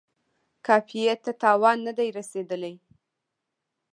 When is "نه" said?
1.87-1.91